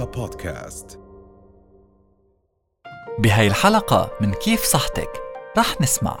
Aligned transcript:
رؤيا 0.00 0.12
بودكاست 0.12 0.98
بهاي 3.18 3.46
الحلقة 3.46 4.10
من 4.20 4.32
كيف 4.32 4.64
صحتك 4.64 5.10
رح 5.58 5.80
نسمع 5.80 6.18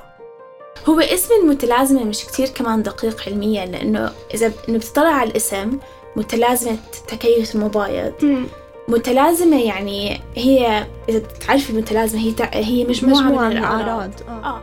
هو 0.88 1.00
اسم 1.00 1.28
المتلازمة 1.42 2.04
مش 2.04 2.24
كتير 2.24 2.48
كمان 2.48 2.82
دقيق 2.82 3.22
علميا 3.26 3.66
لأنه 3.66 4.12
إذا 4.34 4.52
إنه 4.68 4.78
بتطلع 4.78 5.08
على 5.08 5.30
الاسم 5.30 5.78
متلازمة 6.16 6.76
تكيس 7.08 7.54
المبايض 7.54 8.46
متلازمة 8.88 9.62
يعني 9.62 10.20
هي 10.34 10.86
إذا 11.08 11.18
بتعرفي 11.18 11.70
المتلازمة 11.70 12.20
هي. 12.20 12.34
هي 12.52 12.84
مجموعة, 12.84 13.22
مجموعة 13.22 13.48
من 13.48 13.56
الأعراض 13.56 14.10
آه. 14.28 14.32
آه. 14.32 14.62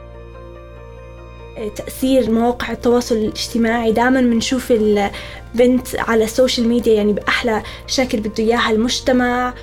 تأثير 1.76 2.32
مواقع 2.32 2.72
التواصل 2.72 3.16
الاجتماعي. 3.16 3.92
دائما 3.92 4.22
بنشوف 4.22 4.72
البنت 4.72 5.88
على 6.00 6.24
ال 6.24 6.30
social 6.30 6.68
media 6.68 6.94
يعني 6.94 7.14
بأحلى 7.14 7.64
شكل 7.88 8.20
بده 8.20 8.44
إياها 8.44 8.72
المجتمع. 8.72 9.54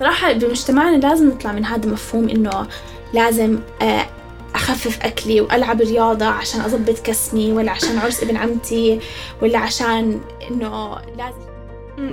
صراحة 0.00 0.32
بمجتمعنا 0.32 0.96
لازم 0.96 1.28
نطلع 1.30 1.52
من 1.52 1.64
هذا 1.64 1.86
المفهوم 1.86 2.28
إنه 2.28 2.66
لازم 3.12 3.58
آه، 3.82 4.06
أخفف 4.54 4.98
أكلي 5.02 5.40
وألعب 5.40 5.80
رياضة 5.80 6.26
عشان 6.26 6.60
أضبط 6.60 6.98
كسمي 6.98 7.52
ولا 7.52 7.72
عشان 7.72 7.98
عرس 7.98 8.22
ابن 8.22 8.36
عمتي 8.36 9.00
ولا 9.42 9.58
عشان 9.58 10.20
إنه 10.50 10.96
لازم. 11.18 11.50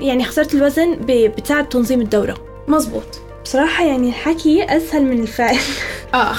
يعني 0.02 0.23
خسارة 0.25 0.55
الوزن 0.55 0.97
بتساعد 1.02 1.69
تنظيم 1.69 2.02
الدورة. 2.02 2.38
مزبوط 2.67 3.21
بصراحة 3.44 3.85
يعني 3.85 4.09
الحكي 4.09 4.77
أسهل 4.77 5.03
من 5.03 5.21
الفعل. 5.21 5.57
آه. 6.13 6.35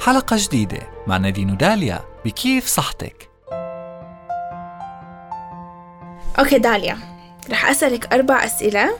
حلقة 0.00 0.36
جديدة. 0.38 0.89
مع 1.06 1.16
نادين 1.16 1.50
وداليا 1.50 2.00
بكيف 2.24 2.66
صحتك؟ 2.66 3.30
Okay 6.38 6.58
داليا 6.58 6.98
رح 7.50 7.70
أسألك 7.70 8.12
أربع 8.12 8.44
أسئلة 8.44 8.90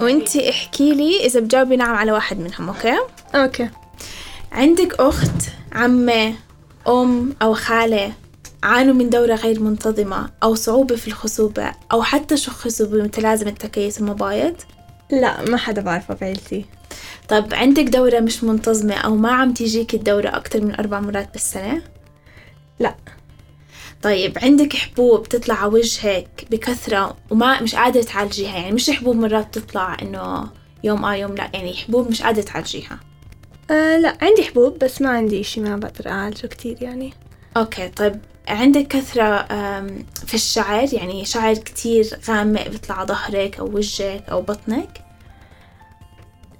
وأنتي 0.00 0.50
احكي 0.50 0.94
لي 0.94 1.26
إذا 1.26 1.40
بجاوبي 1.40 1.76
نعم 1.76 1.94
على 1.94 2.12
واحد 2.12 2.38
منهم 2.38 2.68
okay؟ 2.68 2.98
Okay. 3.34 3.70
عندك 4.52 5.00
أخت 5.00 5.42
عمة 5.72 6.34
أم 6.88 7.34
أو 7.42 7.54
خالة 7.54 8.12
عانوا 8.62 8.94
من 8.94 9.10
دورة 9.10 9.34
غير 9.34 9.60
منتظمة 9.60 10.30
أو 10.42 10.54
صعوبة 10.54 10.96
في 10.96 11.08
الخصوبة 11.08 11.72
أو 11.92 12.02
حتى 12.02 12.36
شخصوا 12.36 12.86
بمتلازمة 12.86 13.50
تكيس 13.50 14.00
المبايض 14.00 14.54
لا 15.10 15.50
ما 15.50 15.56
حدا 15.56 15.82
بعرفه 15.82 16.14
بعيلتي. 16.14 16.64
طب 17.28 17.54
عندك 17.54 17.82
دورة 17.82 18.20
مش 18.20 18.44
منتظمة 18.44 18.94
أو 18.94 19.16
ما 19.16 19.32
عم 19.32 19.52
تيجيك 19.52 19.94
الدورة 19.94 20.28
أكتر 20.28 20.60
من 20.60 20.74
أربع 20.74 21.00
مرات 21.00 21.32
بالسنة؟ 21.32 21.82
لا. 22.78 22.94
طيب 24.02 24.38
عندك 24.42 24.76
حبوب 24.76 25.28
تطلع 25.28 25.54
على 25.54 25.72
وجهك 25.72 26.46
بكثرة 26.50 27.16
وما 27.30 27.62
مش 27.62 27.74
قادرة 27.74 28.02
تعالجيها 28.02 28.56
يعني 28.58 28.72
مش 28.72 28.90
حبوب 28.90 29.16
مرات 29.16 29.58
تطلع 29.58 29.96
إنه 30.02 30.48
يوم 30.84 31.04
آه 31.04 31.14
يوم 31.14 31.34
لا 31.34 31.50
يعني 31.54 31.74
حبوب 31.74 32.10
مش 32.10 32.22
قادرة 32.22 32.42
تعالجيها؟ 32.42 33.00
آه 33.70 33.96
لا 33.96 34.18
عندي 34.22 34.42
حبوب 34.42 34.78
بس 34.78 35.02
ما 35.02 35.10
عندي 35.10 35.40
إشي 35.40 35.60
ما 35.60 35.76
بقدر 35.76 36.10
أعالجه 36.10 36.46
كتير 36.46 36.82
يعني. 36.82 37.12
أوكي 37.56 37.88
طيب 37.88 38.20
عندك 38.48 38.86
كثرة 38.86 39.42
في 40.26 40.34
الشعر؟ 40.34 40.88
يعني 40.94 41.24
شعر 41.24 41.54
كتير 41.54 42.18
غامق 42.28 42.68
بيطلع 42.68 42.96
على 42.96 43.06
ظهرك 43.08 43.58
أو 43.58 43.66
وجهك 43.66 44.24
أو 44.30 44.42
بطنك؟ 44.42 45.09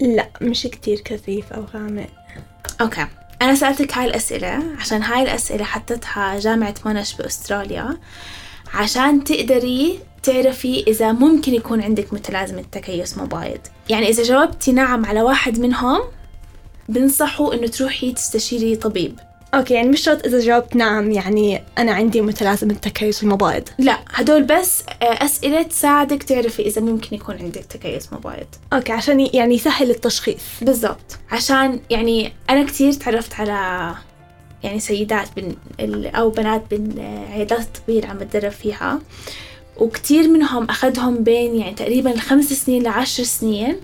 لا 0.00 0.28
مش 0.40 0.62
كتير 0.62 1.00
كثيف 1.00 1.52
أو 1.52 1.64
غامق. 1.74 2.06
Okay. 2.80 3.06
أنا 3.42 3.54
سألتك 3.54 3.98
هاي 3.98 4.06
الأسئلة 4.06 4.62
عشان 4.78 5.02
هاي 5.02 5.22
الأسئلة 5.22 5.64
حطتها 5.64 6.38
جامعة 6.38 6.74
موناش 6.84 7.14
بأستراليا 7.14 7.98
عشان 8.74 9.24
تقدري 9.24 9.98
تعرفي 10.22 10.84
إذا 10.86 11.12
ممكن 11.12 11.54
يكون 11.54 11.82
عندك 11.82 12.14
متلازمة 12.14 12.64
تكيس 12.72 13.18
مبايض. 13.18 13.60
يعني 13.88 14.08
إذا 14.08 14.22
جاوبتي 14.22 14.72
نعم 14.72 15.06
على 15.06 15.22
واحد 15.22 15.58
منهم 15.58 16.00
بنصحوا 16.88 17.54
إنه 17.54 17.66
تروحي 17.66 18.12
تستشيري 18.12 18.76
طبيب. 18.76 19.20
okay 19.54 19.74
يعني 19.74 19.88
مش 19.88 20.00
شرط 20.00 20.26
إذا 20.26 20.40
جاوبت 20.40 20.76
نعم 20.76 21.10
يعني 21.12 21.62
أنا 21.78 21.92
عندي 21.92 22.20
متلازمة 22.20 22.74
تكيس 22.74 23.22
المبايض 23.22 23.68
لا 23.78 23.98
هدول 24.10 24.42
بس 24.42 24.82
آه، 25.02 25.24
أسئلة 25.24 25.62
تساعدك 25.62 26.22
تعرفي 26.22 26.62
إذا 26.62 26.80
ممكن 26.80 27.16
يكون 27.16 27.38
عندك 27.38 27.64
تكيس 27.64 28.12
مبايض. 28.12 28.46
أوكي 28.72 28.92
عشان 28.92 29.28
يعني 29.32 29.54
يسهل 29.54 29.90
التشخيص. 29.90 30.42
بالضبط. 30.62 31.18
عشان 31.30 31.80
يعني 31.90 32.32
أنا 32.50 32.64
كتير 32.64 32.92
تعرفت 32.92 33.40
على 33.40 33.94
يعني 34.62 34.80
سيدات 34.80 35.28
بن 35.36 35.54
أو 36.06 36.30
بنات 36.30 36.62
بالعيادات 36.70 37.60
الطبية 37.60 37.96
اللي 37.96 38.06
عم 38.06 38.18
بتدرب 38.18 38.52
فيها. 38.52 39.00
وكتير 39.76 40.28
منهم 40.28 40.64
أخذهم 40.64 41.22
بين 41.24 41.56
يعني 41.56 41.74
تقريبا 41.74 42.12
الخمس 42.14 42.52
سنين 42.52 42.82
لعشر 42.82 43.22
سنين. 43.22 43.76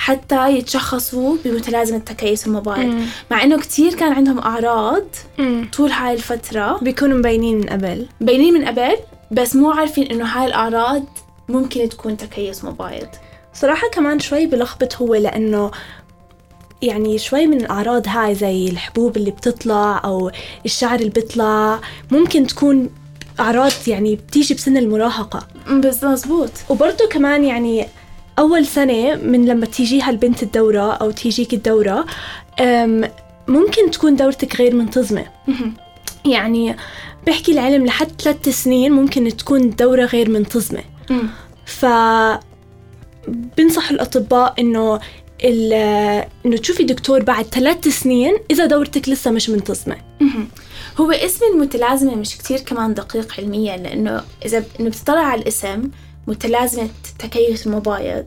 حتى 0.00 0.50
يتشخصوا 0.50 1.36
بمتلازمة 1.44 1.98
تكيس 1.98 2.46
المبايض 2.46 2.86
مم. 2.86 3.06
مع 3.30 3.42
إنه 3.42 3.58
كتير 3.60 3.94
كان 3.94 4.12
عندهم 4.12 4.38
أعراض 4.38 5.04
مم. 5.38 5.68
طول 5.76 5.90
هاي 5.90 6.14
الفترة. 6.14 6.78
بيكونوا 6.82 7.18
مبينين 7.18 7.56
من 7.58 7.66
قبل. 7.68 8.06
باينين 8.20 8.54
من 8.54 8.64
قبل 8.64 8.96
بس 9.30 9.56
مو 9.56 9.70
عارفين 9.70 10.06
إنه 10.06 10.24
هاي 10.24 10.46
الأعراض 10.46 11.04
ممكن 11.48 11.88
تكون 11.88 12.16
تكيس 12.16 12.64
مبايض 12.64 13.08
صراحة 13.54 13.88
كمان 13.92 14.18
شوي 14.18 14.46
بلخبط 14.46 14.96
هو 14.96 15.14
لأنه 15.14 15.70
يعني 16.82 17.18
شوي 17.18 17.46
من 17.46 17.60
الأعراض 17.60 18.08
هاي 18.08 18.34
زي 18.34 18.68
الحبوب 18.68 19.16
اللي 19.16 19.30
بتطلع 19.30 20.00
أو 20.04 20.30
الشعر 20.64 20.98
اللي 20.98 21.10
بيطلع 21.10 21.80
ممكن 22.10 22.46
تكون 22.46 22.90
أعراض 23.40 23.72
يعني 23.86 24.16
بتيجي 24.16 24.54
بسن 24.54 24.76
المراهقة. 24.76 25.46
بس 25.84 26.04
مزبوط 26.04 26.50
وبرضه 26.68 27.08
كمان 27.10 27.44
يعني 27.44 27.86
أول 28.38 28.66
سنة 28.66 29.14
من 29.14 29.46
لما 29.46 29.66
تيجيها 29.66 30.10
البنت 30.10 30.42
الدورة 30.42 30.92
أو 30.92 31.10
تيجيك 31.10 31.54
الدورة 31.54 32.06
ممكن 33.48 33.90
تكون 33.90 34.16
دورتك 34.16 34.56
غير 34.56 34.74
منتظمة 34.74 35.26
يعني 36.26 36.76
بحكي 37.26 37.52
العلم 37.52 37.86
لحد 37.86 38.08
ثلاث 38.22 38.48
سنين 38.48 38.92
ممكن 38.92 39.36
تكون 39.36 39.60
الدورة 39.60 40.04
غير 40.04 40.30
منتظمة. 40.30 40.82
ف 41.66 41.86
بنصح 43.58 43.90
الأطباء 43.90 44.54
إنه 44.58 45.00
إنه 45.44 46.56
تشوفي 46.56 46.82
دكتور 46.84 47.22
بعد 47.22 47.44
ثلاث 47.44 47.88
سنين 47.88 48.36
إذا 48.50 48.66
دورتك 48.66 49.08
لسه 49.08 49.30
مش 49.30 49.50
منتظمة 49.50 49.96
مهم. 50.20 50.48
هو 51.00 51.10
اسم 51.12 51.44
المتلازمة 51.54 52.14
مش 52.14 52.36
كتير 52.38 52.58
كمان 52.60 52.94
دقيق 52.94 53.34
علميا 53.38 53.76
لأنه 53.76 54.22
إذا 54.44 54.58
ب- 54.58 54.64
إنه 54.80 54.88
بتطلع 54.90 55.20
على 55.20 55.40
الاسم 55.42 55.82
متلازمة 56.28 56.88
تكيس 57.18 57.66
المبايض 57.66 58.24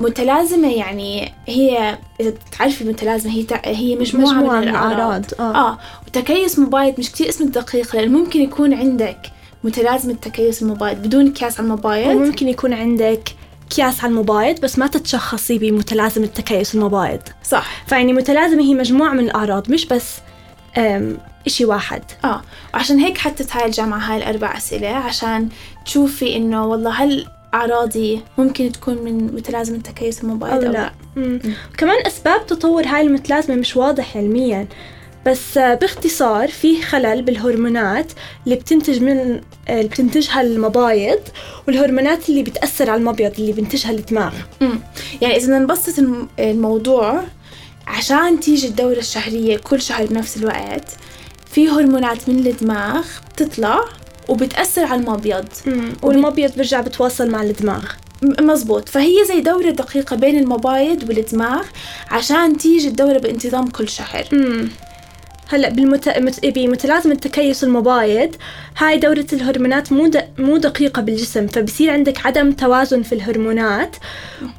متلازمة 0.00 0.72
يعني 0.72 1.32
هي 1.46 1.98
إذا 2.20 2.30
بتعرفي 2.30 2.82
المتلازمة 2.82 3.32
هي 3.32 3.42
تع- 3.42 3.60
هي 3.64 3.96
مجموعة, 3.96 4.32
مجموعة 4.34 4.60
من 4.60 4.68
الأعراض. 4.68 5.24
آه. 5.40 5.54
آه. 5.70 5.78
وتكيس 6.06 6.58
مبايض 6.58 6.94
مش 6.98 7.12
كتير 7.12 7.28
اسم 7.28 7.48
دقيق 7.48 7.96
لأنه 7.96 8.18
ممكن 8.18 8.40
يكون 8.40 8.74
عندك 8.74 9.18
متلازمة 9.64 10.14
تكيس 10.22 10.62
المبايض 10.62 10.96
بدون 10.98 11.32
كاس 11.32 11.60
على 11.60 11.66
المبايض 11.68 12.16
وممكن 12.16 12.48
يكون 12.48 12.72
عندك 12.72 13.28
كياس 13.70 14.04
على 14.04 14.10
المبايض 14.10 14.60
بس 14.60 14.78
ما 14.78 14.86
تتشخصي 14.86 15.58
بمتلازمة 15.58 16.26
تكيس 16.26 16.74
المبايض 16.74 17.20
صح. 17.44 17.84
فيعني 17.86 18.12
متلازمة 18.12 18.62
هي 18.62 18.74
مجموعة 18.74 19.12
من 19.12 19.20
الأعراض 19.24 19.70
مش 19.70 19.86
بس 19.86 20.14
إشي 21.46 21.64
واحد. 21.64 22.02
آه. 22.24 22.42
وعشان 22.74 22.98
هيك 22.98 23.18
حطت 23.18 23.56
هاي 23.56 23.66
الجامعة 23.66 23.98
هاي 23.98 24.16
الأربع 24.18 24.56
أسئلة 24.56 24.88
عشان 24.88 25.48
تشوفي 25.84 26.36
إنه 26.36 26.66
والله 26.66 26.90
هل 26.90 27.26
أعراضي 27.54 28.20
ممكن 28.38 28.72
تكون 28.72 28.98
من 28.98 29.34
متلازمة 29.34 29.78
تكيس 29.78 30.22
المبايض 30.22 30.54
أو 30.64 30.68
أو 30.68 30.72
لا. 30.72 30.92
لا. 31.16 31.38
كمان 31.76 32.06
أسباب 32.06 32.46
تطور 32.46 32.86
هاي 32.86 33.00
المتلازمة 33.02 33.56
مش 33.56 33.76
واضح 33.76 34.16
علميا 34.16 34.66
بس 35.26 35.58
آه، 35.58 35.74
باختصار 35.74 36.48
في 36.48 36.82
خلل 36.82 37.22
بالهرمونات 37.22 38.12
اللي 38.44 38.56
بتنتج 38.56 39.02
من 39.02 39.18
آه، 39.68 39.76
اللي 39.78 39.88
بتنتجها 39.88 40.40
المبايض 40.40 41.18
والهرمونات 41.66 42.28
اللي 42.28 42.42
بتأثر 42.42 42.90
على 42.90 42.98
المبيض 42.98 43.32
اللي 43.38 43.52
بينتجها 43.52 43.90
الدماغ. 43.90 44.32
يعني 45.20 45.36
إذا 45.36 45.58
نبسط 45.58 45.98
الم- 45.98 46.28
الموضوع 46.38 47.22
عشان 47.88 48.40
تيجي 48.40 48.66
الدورة 48.68 48.98
الشهرية 48.98 49.56
كل 49.56 49.82
شهر 49.82 50.06
بنفس 50.06 50.36
الوقت 50.36 50.90
في 51.50 51.68
هرمونات 51.68 52.28
من 52.28 52.46
الدماغ 52.46 53.04
بتطلع 53.32 53.80
وبتأثر 54.28 54.84
على 54.84 55.00
المبيض 55.00 55.48
والمبيض 56.02 56.56
برجع 56.56 56.80
بتواصل 56.80 57.30
مع 57.30 57.42
الدماغ. 57.42 57.84
مزبوط. 58.22 58.88
فهي 58.88 59.24
زي 59.28 59.40
دورة 59.40 59.70
دقيقة 59.70 60.16
بين 60.16 60.38
المبايض 60.38 61.08
والدماغ 61.08 61.64
عشان 62.10 62.56
تيجي 62.56 62.88
الدورة 62.88 63.18
بانتظام 63.18 63.66
كل 63.70 63.88
شهر. 63.88 64.24
مم. 64.32 64.68
هلا 65.50 65.68
بالمت... 65.68 66.08
مت- 66.08 66.46
بمتلازمة 66.46 67.14
تكيس 67.14 67.64
المبايض 67.64 68.34
هاي 68.78 68.98
دورة 68.98 69.26
الهرمونات 69.32 69.92
مو 69.92 70.06
د... 70.06 70.24
مو 70.38 70.56
دقيقة 70.56 71.02
بالجسم 71.02 71.46
فبصير 71.46 71.90
عندك 71.90 72.26
عدم 72.26 72.52
توازن 72.52 73.02
في 73.02 73.14
الهرمونات 73.14 73.96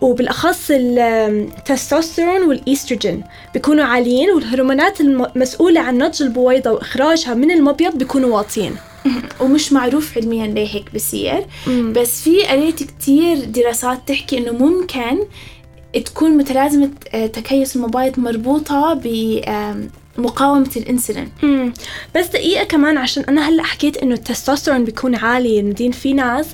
وبالأخص 0.02 0.68
التستوستيرون 0.72 2.48
والإيستروجين 2.48 3.24
بيكونوا 3.54 3.86
عاليين 3.86 4.30
والهرمونات 4.30 5.02
المسؤولة 5.02 5.82
عن 5.82 5.98
نضج 5.98 6.22
البويضة 6.24 6.72
وإخراجها 6.72 7.34
من 7.34 7.52
المبيض 7.52 7.98
بيكونوا 7.98 8.36
واطيين 8.38 8.76
ومش 9.42 9.74
معروف 9.74 10.18
علميا 10.18 10.48
ليه 10.48 10.68
هيك 10.76 10.96
بصير. 10.96 11.46
بس 11.68 12.22
في 12.22 12.44
قريت 12.44 12.84
كتير 12.84 13.44
دراسات 13.46 13.98
تحكي 14.08 14.38
إنه 14.38 14.52
ممكن 14.52 15.20
تكون 16.06 16.38
متلازمة 16.38 16.90
آه، 17.14 17.28
تكيس 17.28 17.76
المبايض 17.76 18.20
مربوطة 18.20 18.94
بمقاومة 20.19 20.69
الإنسولين 20.77 21.30
مم. 21.44 21.74
بس 22.16 22.27
دقيقة 22.27 22.63
كمان 22.63 22.98
عشان 22.98 23.24
أنا 23.24 23.50
هلأ 23.50 23.63
حكيت 23.63 23.98
إنه 23.98 24.13
التستوستيرون 24.16 24.86
بيكون 24.86 25.16
عالي 25.16 25.62
ندين 25.62 25.92
في 25.92 26.13
ناس 26.13 26.45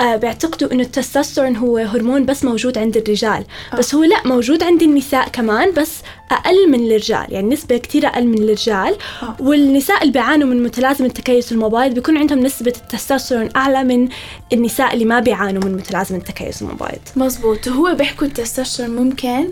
آه 0.00 0.16
بيعتقدوا 0.16 0.72
إنه 0.72 0.82
التستوستيرون 0.82 1.56
هو 1.56 1.78
هرمون 1.78 2.24
بس 2.26 2.44
موجود 2.44 2.78
عند 2.78 2.96
الرجال 2.96 3.44
آه. 3.72 3.76
بس 3.76 3.94
هو 3.94 4.04
لأ 4.04 4.26
موجود 4.26 4.62
عند 4.62 4.82
النساء 4.82 5.28
كمان 5.28 5.72
بس 5.72 5.92
أقل 6.30 6.70
من 6.70 6.86
الرجال 6.86 7.26
يعني 7.28 7.48
نسبة 7.54 7.76
كتير 7.78 8.06
أقل 8.06 8.26
من 8.26 8.42
الرجال 8.42 8.96
آه. 9.22 9.36
والنساء 9.40 10.02
اللي 10.02 10.12
بيعانوا 10.12 10.48
من 10.48 10.62
متلازمة 10.62 11.08
تكيس 11.08 11.52
المبايض 11.52 11.94
بيكون 11.94 12.18
عندهم 12.18 12.38
نسبة 12.38 12.72
التستوستيرون 12.76 13.48
أعلى 13.56 13.84
من 13.84 14.08
النساء 14.52 14.94
اللي 14.94 15.04
ما 15.04 15.20
بيعانوا 15.20 15.64
من 15.64 15.74
متلازمة 15.74 16.18
تكيس 16.18 16.62
المبايض 16.62 16.98
مزبوط 17.16 17.66
وهو 17.68 17.94
بيحكوا 17.94 18.26
التستوستيرون 18.26 18.96
ممكن 18.96 19.48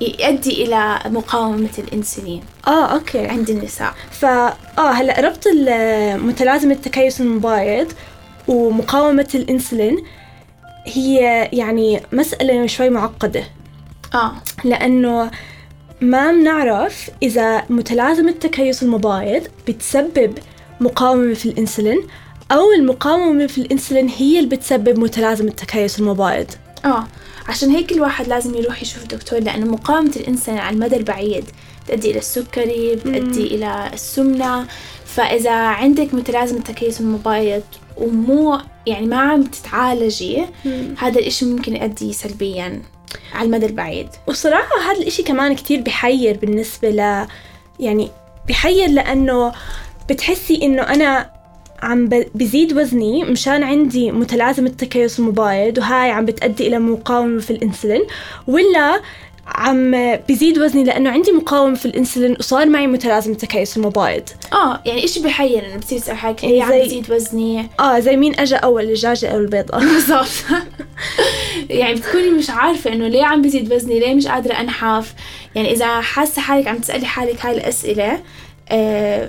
يؤدي 0.00 0.64
إلى 0.64 1.00
مقاومة 1.06 1.68
الإنسولين. 1.78 2.42
آه 2.66 2.86
okay. 2.86 3.26
عند 3.26 3.50
النساء. 3.50 3.94
فا 4.10 4.56
آه 4.78 4.90
هلا 4.90 5.20
ربط 5.20 5.48
متلازمة 6.22 6.74
تكيس 6.74 7.20
المبايض 7.20 7.92
ومقاومة 8.48 9.28
الإنسولين 9.34 10.04
هي 10.84 11.48
يعني 11.52 12.00
مسألة 12.12 12.66
شوي 12.66 12.90
معقدة. 12.90 13.44
آه. 14.14 14.32
لأنه 14.64 15.30
ما 16.00 16.32
بنعرف 16.32 17.10
إذا 17.22 17.64
متلازمة 17.70 18.32
تكيس 18.32 18.82
المبايض 18.82 19.42
بتسبب 19.68 20.38
مقاومة 20.80 21.34
في 21.34 21.46
الإنسولين 21.46 22.06
أو 22.52 22.72
المقاومة 22.78 23.46
في 23.46 23.58
الإنسولين 23.58 24.08
هي 24.08 24.38
اللي 24.38 24.56
بتسبب 24.56 24.98
متلازمة 24.98 25.50
تكيس 25.50 26.00
المبايض. 26.00 26.46
آه 26.84 27.06
عشان 27.48 27.70
هيك 27.70 27.92
الواحد 27.92 28.28
لازم 28.28 28.54
يروح 28.54 28.82
يشوف 28.82 29.04
دكتور 29.06 29.38
لأنه 29.38 29.66
مقاومة 29.66 30.12
الإنسان 30.16 30.58
على 30.58 30.74
المدى 30.74 30.96
البعيد 30.96 31.44
تؤدي 31.88 32.10
إلى 32.10 32.18
السكري 32.18 32.96
بتؤدي 32.96 33.46
إلى 33.46 33.90
السمنة. 33.92 34.66
فإذا 35.06 35.52
عندك 35.52 36.14
متلازمة 36.14 36.60
تكيس 36.60 37.00
المبايض 37.00 37.62
ومو 37.96 38.60
يعني 38.86 39.06
ما 39.06 39.16
عم 39.16 39.42
تتعالجي 39.42 40.44
هذا 40.98 41.18
الإشي 41.18 41.44
ممكن 41.44 41.76
يؤدي 41.76 42.12
سلبيا 42.12 42.82
على 43.32 43.46
المدى 43.46 43.66
البعيد. 43.66 44.08
وصراحة 44.26 44.90
هذا 44.90 44.98
الإشي 44.98 45.22
كمان 45.22 45.54
كتير 45.54 45.80
بحير 45.80 46.36
بالنسبة 46.36 46.90
ل 46.90 47.26
يعني 47.80 48.10
بحير 48.48 48.88
لأنه 48.90 49.52
بتحسي 50.10 50.60
إنه 50.62 50.82
أنا 50.82 51.30
عم 51.84 52.08
بزيد 52.34 52.72
وزني 52.76 53.24
مشان 53.24 53.62
عندي 53.62 54.12
متلازمة 54.12 54.68
تكيس 54.68 55.18
المبايض 55.18 55.78
وهاي 55.78 56.10
عم 56.10 56.24
بتأدي 56.24 56.66
إلى 56.66 56.78
مقاومة 56.78 57.40
في 57.40 57.50
الإنسولين. 57.50 58.02
ولا 58.46 59.00
عم 59.46 60.16
بزيد 60.28 60.58
وزني 60.58 60.84
لأنه 60.84 61.10
عندي 61.10 61.32
مقاومة 61.32 61.74
في 61.74 61.86
الإنسولين 61.86 62.36
وصار 62.38 62.66
معي 62.68 62.86
متلازمة 62.86 63.34
تكيس 63.34 63.76
المبايض 63.76 64.22
آه 64.52 64.80
يعني 64.86 65.04
إشي 65.04 65.20
بحير 65.22 65.66
إنه 65.66 65.76
بتصير 65.76 65.98
تسأل 65.98 66.16
حالك 66.16 66.44
ليه 66.44 66.62
عم 66.62 66.70
زي- 66.70 66.84
بزيد 66.84 67.10
وزني. 67.12 67.68
آه 67.80 67.98
زي 68.00 68.16
مين 68.16 68.40
أجا 68.40 68.56
أول 68.56 68.84
الدجاجة 68.84 69.28
أو 69.28 69.38
البيضة. 69.38 69.78
بالضبط. 69.94 70.28
يعني 71.70 71.94
بتكوني 71.94 72.30
مش 72.30 72.50
عارفة 72.50 72.92
إنه 72.92 73.08
ليه 73.08 73.24
عم 73.24 73.42
بزيد 73.42 73.72
وزني 73.72 74.00
ليه 74.00 74.14
مش 74.14 74.26
قادرة 74.26 74.52
أنحف. 74.54 75.14
يعني 75.54 75.72
إذا 75.72 76.00
حاسة 76.00 76.42
حالك 76.42 76.66
عم 76.68 76.78
تسألي 76.78 77.06
حالك 77.06 77.46
هاي 77.46 77.56
الأسئلة 77.56 78.12
آه 78.12 78.20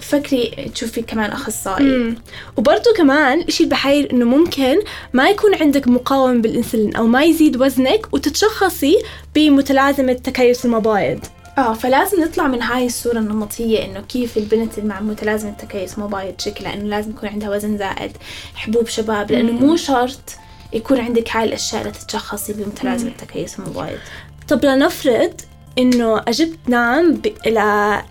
فكري 0.02 0.72
تشوفي 0.76 1.02
كمان 1.02 1.32
أخصائي. 1.32 1.84
مم. 1.84 2.16
وبرضه 2.58 2.94
كمان 2.98 3.42
الشيء 3.42 3.66
اللي 3.66 3.76
بحير 3.76 4.12
إنه 4.14 4.26
ممكن 4.26 4.80
ما 5.14 5.30
يكون 5.30 5.56
عندك 5.56 5.88
مقاومة 5.88 6.42
بالإنسولين 6.42 6.96
أو 6.96 7.08
ما 7.08 7.24
يزيد 7.24 7.62
وزنك 7.62 8.14
وتتشخصي 8.14 8.98
بمتلازمة 9.36 10.14
تكيس 10.14 10.66
المبايض. 10.66 11.20
آه 11.58 11.74
فلازم 11.74 12.24
نطلع 12.24 12.48
من 12.48 12.62
هاي 12.62 12.86
الصورة 12.86 13.20
النمطية 13.20 13.86
إنه 13.86 14.02
كيف 14.02 14.38
البنت 14.38 14.80
مع 14.80 15.00
متلازمة 15.02 15.52
تكيس 15.52 16.00
مبايض 16.00 16.34
شكلها 16.40 16.74
إنه 16.74 16.84
لازم 16.84 17.10
يكون 17.10 17.30
عندها 17.30 17.50
وزن 17.50 17.78
زائد 17.78 18.12
حبوب 18.56 18.88
شباب 18.88 19.32
لأنه 19.32 19.52
مو 19.52 19.76
شرط 19.76 20.36
يكون 20.74 21.00
عندك 21.00 21.36
هاي 21.36 21.44
الأشياء 21.44 21.88
لتتشخصي 21.88 22.54
بمتلازمة 22.54 23.12
تكيس 23.18 23.60
المبايض. 23.60 24.00
طب 24.48 24.66
لنفرض 24.66 25.42
إنه 25.78 26.22
أجبت 26.28 26.60
نعم 26.68 27.14
ب... 27.14 27.34
إلى 27.46 28.02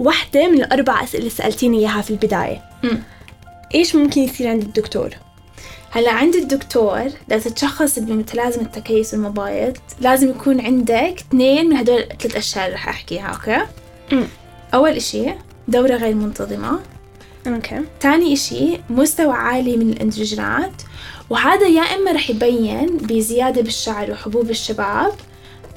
وحدة 0.00 0.48
من 0.48 0.54
الأربع 0.54 1.04
أسئلة 1.04 1.18
اللي 1.18 1.30
سألتيني 1.30 1.78
إياها 1.78 2.00
في 2.02 2.10
البداية 2.10 2.62
مم. 2.82 3.02
إيش 3.74 3.94
ممكن 3.96 4.20
يصير 4.20 4.48
عند 4.48 4.62
الدكتور؟ 4.62 5.10
هلأ 5.90 6.12
عند 6.12 6.34
الدكتور 6.34 7.10
لتتشخص 7.28 7.98
بمتلازمة 7.98 8.64
تكيس 8.64 9.14
المبايض 9.14 9.76
لازم 10.00 10.30
يكون 10.30 10.60
عندك 10.60 11.14
اثنين 11.28 11.68
من 11.68 11.76
هدول 11.76 11.98
الثلاث 11.98 12.36
أشياء 12.36 12.64
اللي 12.64 12.74
رح 12.74 12.88
أحكيها 12.88 13.26
أوكي 13.26 13.66
مم. 14.12 14.26
أول 14.74 14.90
إشي 14.90 15.24
دورة 15.68 15.94
غير 15.94 16.14
منتظمة 16.14 16.80
okay 17.46 17.80
تاني 18.00 18.32
إشي 18.32 18.80
مستوى 18.90 19.32
عالي 19.34 19.76
من 19.76 19.90
الأندروجينات 19.90 20.82
وهذا 21.30 21.66
يا 21.66 21.82
إما 21.82 22.12
رح 22.12 22.30
يبين 22.30 22.96
بزيادة 22.96 23.62
بالشعر 23.62 24.10
وحبوب 24.10 24.50
الشباب 24.50 25.12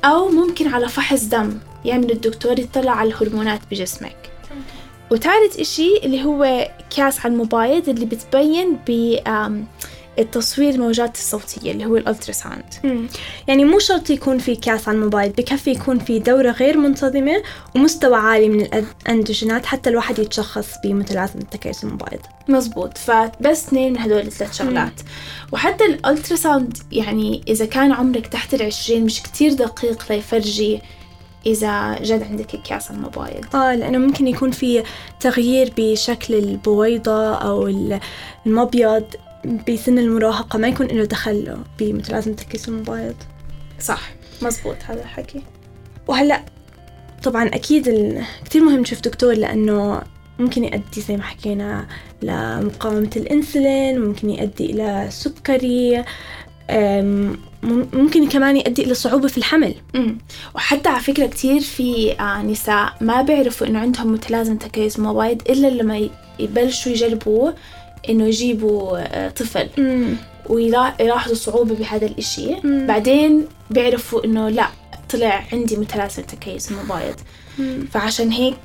أو 0.06 0.30
ممكن 0.30 0.68
على 0.68 0.90
فحص 0.90 1.24
دم 1.24 1.58
يعمل 1.86 2.12
الدكتور 2.12 2.60
يطلع 2.60 2.92
على 2.92 3.10
الهرمونات 3.10 3.60
بجسمك. 3.72 4.16
وثالث 5.12 5.60
إشي 5.60 5.98
اللي 6.04 6.24
هو 6.26 6.72
أكياس 6.96 7.20
على 7.20 7.34
المبايض 7.34 7.90
اللي 7.90 8.06
بتبين 8.06 8.78
بالتصوير 10.18 10.70
الموجات 10.70 11.16
الصوتية 11.16 11.72
اللي 11.72 11.86
هو 11.86 11.98
ال 11.98 12.03
ultrasound. 12.03 12.64
يعني 13.48 13.66
مو 13.66 13.80
شرط 13.80 14.10
يكون 14.10 14.38
في 14.38 14.56
أكياس 14.56 14.88
على 14.88 14.98
المبايض 14.98 15.32
بكفي 15.32 15.72
يكون 15.72 16.00
في 16.00 16.20
دورة 16.20 16.52
غير 16.52 16.78
منتظمة 16.78 17.44
ومستوى 17.76 18.16
عالي 18.16 18.50
من 18.50 18.62
الأندروجينات 18.62 19.66
حتى 19.66 19.90
الواحد 19.90 20.20
يتشخص 20.20 20.68
بمتلازمة 20.84 21.42
تكيس 21.42 21.84
المبايض 21.84 22.20
مزبوط. 22.48 22.98
فبس 22.98 23.68
اثنين 23.68 23.94
من 23.94 24.00
هدول 24.00 24.20
الثلاث 24.20 24.58
شغلات. 24.58 25.02
وحتى 25.52 25.86
ال 25.86 25.94
ultrasound 25.94 26.78
يعني 26.92 27.42
إذا 27.48 27.66
كان 27.66 27.92
عمرك 27.92 28.28
تحت 28.28 28.54
العشرين 28.54 29.06
مش 29.06 29.22
كتير 29.22 29.54
دقيق 29.54 30.12
ليفرجي 30.12 30.82
إذا 31.46 32.00
جد 32.02 32.24
عندك 32.24 32.56
على 32.90 32.98
المبايض. 32.98 33.46
آه 33.56 33.76
لأنه 33.76 33.98
ممكن 33.98 34.28
يكون 34.28 34.52
في 34.52 34.84
تغيير 35.20 35.74
بشكل 35.78 36.34
البويضة 36.34 37.38
ال- 37.70 38.00
المبيض 38.46 39.04
بسن 39.70 39.98
المراهقة 40.00 40.60
ما 40.60 40.68
يكون 40.68 40.88
له 40.88 41.06
دخل 41.06 41.58
بمتلازمة 41.80 42.36
تكيس 42.36 42.68
المبايض 42.68 43.16
صح. 43.80 44.02
مزبوط 44.42 44.76
هذا 44.86 45.02
الحكي. 45.02 45.42
وهلأ 46.08 46.42
طبعا 47.24 47.48
أكيد 47.48 47.88
ال... 47.88 48.24
كثير 48.46 48.64
مهم 48.64 48.80
نشوف 48.80 49.02
دكتور 49.02 49.34
لأنه 49.34 50.02
ممكن 50.40 50.64
يؤدي 50.64 51.02
زي 51.08 51.18
ما 51.18 51.24
حكينا 51.24 51.88
لمقاومة 52.22 53.10
الإنسولين 53.16 54.00
ممكن 54.00 54.30
يؤدي 54.30 54.66
إلى 54.72 55.08
سكري 55.10 56.04
ممكن 57.94 58.30
كمان 58.30 58.58
يؤدي 58.58 58.84
إلى 58.84 58.94
صعوبة 58.94 59.28
في 59.28 59.38
الحمل. 59.38 59.76
امم 59.96 60.18
وحتى 60.56 60.90
على 60.90 61.00
فكرة 61.04 61.26
كتير 61.26 61.60
في 61.62 62.12
آه 62.20 62.42
نساء 62.42 62.94
ما 63.02 63.22
بيعرفوا 63.22 63.68
إنه 63.68 63.80
عندهم 63.80 64.12
متلازمة 64.14 64.56
تكيس 64.58 65.00
موبايل 65.00 65.38
إلا 65.50 65.68
لما 65.68 66.10
يبلشوا 66.40 66.92
يجربوا 66.92 67.52
إنه 68.10 68.26
يجيبوا 68.26 68.98
آه 68.98 69.30
طفل. 69.30 69.68
ويلاحظوا 70.50 71.36
صعوبة 71.36 71.76
بهذا 71.76 72.06
الإشي. 72.06 72.56
مم. 72.64 72.88
بعدين 72.88 73.46
بيعرفوا 73.70 74.26
إنه 74.26 74.50
لا 74.50 74.68
طلع 75.10 75.46
عندي 75.54 75.78
متلازمة 75.78 76.26
تكيس 76.26 76.72
المبايض 76.72 77.16
فعشان 77.92 78.32
هيك 78.32 78.58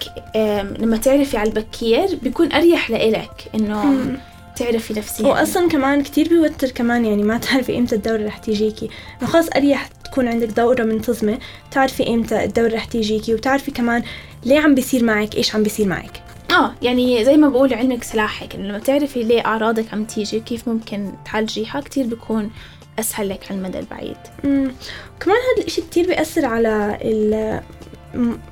لما 0.79 0.97
تعرفي 0.97 1.37
على 1.37 1.49
البكير 1.49 2.19
بيكون 2.23 2.53
أريح 2.53 2.91
لإلك 2.91 3.45
إنه 3.55 3.85
مم. 3.87 4.19
تعرفي 4.59 4.95
نفسيا 4.95 5.27
واصلا 5.27 5.69
كمان 5.69 6.03
كتير 6.03 6.29
بيوتر 6.29 6.71
كمان 6.71 7.05
يعني 7.05 7.23
ما 7.23 7.39
تعرفي 7.39 7.79
إمتى 7.79 7.95
الدورة 7.95 8.27
رح 8.27 8.39
تيجيكي. 8.39 8.91
انه 9.23 9.31
خلص 9.31 9.49
أريح 9.57 9.87
تكون 9.87 10.29
عندك 10.29 10.49
دورة 10.49 10.83
منتظمة 10.83 11.39
تعرفي 11.71 12.09
إمتى 12.09 12.45
الدورة 12.45 12.75
رح 12.75 12.85
تيجيكي 12.85 13.35
وتعرفي 13.35 13.71
كمان 13.71 14.03
ليه 14.45 14.61
عم 14.61 14.75
بيصير 14.75 15.05
معك 15.05 15.37
إيش 15.37 15.55
عم 15.55 15.63
بيصير 15.63 15.87
معك. 15.87 16.23
آه 16.51 16.75
يعني 16.83 17.25
زي 17.25 17.37
ما 17.37 17.49
بقول 17.49 17.75
علمك 17.75 18.05
سلاحك 18.05 18.55
إنه 18.55 18.69
لما 18.69 18.79
تعرفي 18.79 19.23
ليه 19.23 19.47
أعراضك 19.47 19.93
عم 19.93 20.05
تيجي 20.05 20.41
كيف 20.41 20.69
ممكن 20.69 21.13
تعالجيها 21.33 21.81
كتير 21.81 22.07
بيكون 22.07 22.51
أسهل 22.99 23.29
لك 23.29 23.41
على 23.51 23.59
المدى 23.59 23.79
البعيد. 23.79 24.17
مم. 24.45 24.73
وكمان 25.17 25.37
هذا 25.37 25.63
الإشي 25.63 25.81
كتير 25.81 26.07
بيأثر 26.07 26.45
على 26.45 26.99
ال 27.03 27.61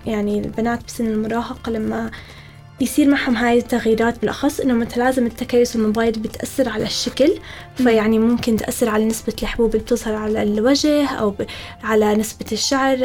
يعني 0.07 0.39
البنات 0.39 0.85
بسن 0.85 1.07
المراهقة 1.07 1.73
لما 1.73 2.11
يصير 2.81 3.09
معهم 3.09 3.37
هاي 3.37 3.59
التغييرات 3.59 4.21
بالأخص 4.21 4.61
إنه 4.61 4.75
متلازمة 4.75 5.29
تكيس 5.29 5.77
المبايض 5.77 6.19
بتأثر 6.19 6.69
على 6.69 6.85
الشكل 6.85 7.39
فيعني 7.77 8.19
ممكن 8.19 8.57
تأثر 8.57 8.89
على 8.89 9.05
نسبة 9.05 9.35
الحبوب 9.43 9.75
اللي 9.75 9.85
بتظهر 9.85 10.15
على 10.15 10.43
الوجه 10.43 11.07
أو 11.07 11.31
ب... 11.31 11.47
على 11.83 12.15
نسبة 12.15 12.47
الشعر. 12.53 13.05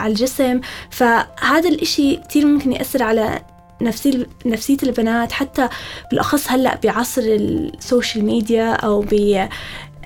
على 0.00 0.12
الجسم 0.12 0.60
فهذا 0.90 1.68
الإشي 1.68 2.16
كتير 2.16 2.46
ممكن 2.46 2.72
يأثر 2.72 3.02
على 3.02 3.42
نفسي 3.82 4.26
نفسية 4.46 4.76
البنات 4.82 5.32
حتى 5.32 5.68
بالأخص 6.10 6.50
هلأ 6.50 6.78
بعصر 6.84 7.22
ال 7.24 7.38
social 7.38 8.24
media 8.24 8.72
أو 8.72 9.00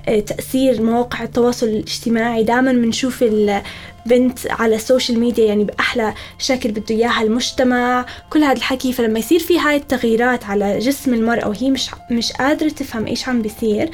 بتأثير 0.09 0.81
مواقع 0.81 1.23
التواصل 1.23 1.65
الاجتماعي. 1.65 2.43
دائما 2.43 2.71
بنشوف 2.71 3.23
البنت 3.23 4.39
على 4.49 4.75
ال 4.75 4.81
social 4.81 5.19
media 5.19 5.45
يعني 5.45 5.63
بأحلى 5.63 6.13
شكل 6.39 6.71
بده 6.71 6.95
إياها 6.95 7.21
المجتمع. 7.21 8.05
كل 8.29 8.43
هذا 8.43 8.57
الحكي 8.57 8.93
فلما 8.93 9.19
يصير 9.19 9.39
في 9.39 9.59
هاي 9.59 9.75
التغييرات 9.75 10.43
على 10.43 10.79
جسم 10.79 11.13
المرأة 11.13 11.47
وهي 11.47 11.71
مش 11.71 11.89
مش 12.11 12.31
قادرة 12.31 12.69
تفهم 12.69 13.07
إيش 13.07 13.29
عم 13.29 13.41
بيصير 13.41 13.89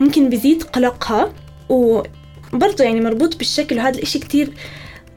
ممكن 0.00 0.28
بيزيد 0.28 0.62
قلقها. 0.62 1.32
وبرضه 1.68 2.84
يعني 2.84 3.00
مربوط 3.00 3.36
بالشكل 3.36 3.76
وهذا 3.76 3.98
الإشي 3.98 4.18
كتير 4.18 4.50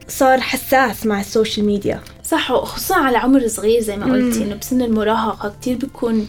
صار 0.08 0.40
حساس 0.40 1.06
مع 1.06 1.20
ال 1.20 1.27
social 1.27 1.66
media 1.66 2.00
صح 2.24 2.50
وخصوصا 2.50 2.94
على 2.94 3.18
عمر 3.18 3.48
صغير 3.48 3.80
زي 3.80 3.96
ما 3.96 4.12
قلتي 4.12 4.44
إنه 4.44 4.54
بسن 4.54 4.82
المراهقة 4.82 5.54
كتير 5.60 5.76
بيكون 5.76 6.28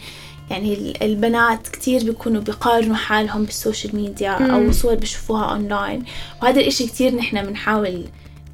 يعني 0.53 0.93
البنات 1.01 1.67
كتير 1.67 2.03
بيكونوا 2.03 2.41
بيقارنوا 2.41 2.95
حالهم 2.95 3.43
بال 3.43 3.56
social 3.56 3.95
media 3.95 4.39
مم. 4.39 4.51
أو 4.51 4.71
صور 4.71 4.95
بيشوفوها 4.95 5.45
أونلاين. 5.51 6.03
وهذا 6.41 6.61
الإشي 6.61 6.87
كتير 6.87 7.15
نحن 7.15 7.45
بنحاول 7.45 8.05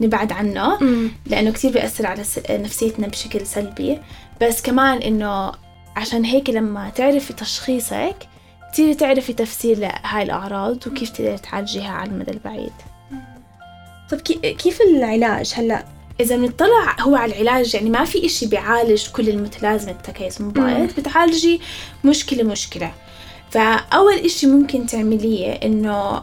نبعد 0.02 0.32
عنه 0.32 0.78
مم. 0.84 1.12
لأنه 1.26 1.52
كتير 1.52 1.72
بيأثر 1.72 2.08
على 2.08 2.24
نفسيتنا 2.50 3.08
بشكل 3.08 3.46
سلبي. 3.46 4.00
بس 4.42 4.62
كمان 4.62 4.98
إنه 4.98 5.52
عشان 5.96 6.26
هيك 6.26 6.50
لما 6.50 6.90
تعرفي 6.90 7.34
تشخيصك 7.34 8.16
كتير 8.74 8.94
تعرفي 8.94 9.34
تفسير 9.34 9.78
لهاي 9.80 10.24
الأعراض 10.24 10.88
وكيف 10.88 11.10
تقدري 11.10 11.38
تعالجيها 11.38 11.92
على 11.92 12.10
المدى 12.12 12.32
البعيد. 12.32 12.74
طب 14.12 14.18
كي- 14.18 14.54
كيف 14.54 14.80
العلاج 14.82 15.54
هلأ؟ 15.56 15.86
إذا 16.20 16.36
بنطلع 16.36 16.96
هو 17.02 17.16
على 17.16 17.42
العلاج 17.42 17.76
يعني 17.76 17.90
ما 17.90 18.04
في 18.06 18.26
إشي 18.26 18.46
بيعالج 18.46 19.08
كل 19.08 19.30
المتلازمة 19.30 19.92
التكيس 19.92 20.40
المبايض 20.42 20.90
بتعالجي 20.98 21.62
مشكلة 22.04 22.44
مشكلة. 22.44 22.92
فأول 23.52 24.14
إشي 24.14 24.48
ممكن 24.48 24.86
تعمليه 24.86 25.52
إنه 25.52 26.22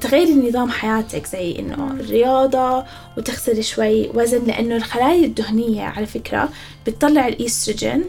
تغيري 0.00 0.34
نظام 0.48 0.70
حياتك 0.70 1.26
زي 1.26 1.58
إنه 1.58 1.90
الرياضة 2.00 2.84
وتخسري 3.18 3.62
شوي 3.62 4.10
وزن 4.14 4.44
لأنه 4.44 4.76
الخلايا 4.76 5.24
الدهنية 5.26 5.82
على 5.84 6.06
فكرة 6.06 6.48
بتطلع 6.86 7.28
الإيستروجين 7.28 8.04